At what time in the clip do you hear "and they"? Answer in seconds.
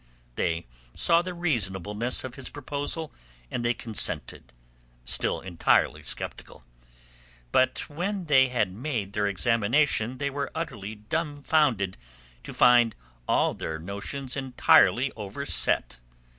3.51-3.75